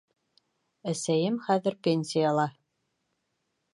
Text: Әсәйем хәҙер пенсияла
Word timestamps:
Әсәйем 0.93 1.37
хәҙер 1.49 1.77
пенсияла 1.89 2.47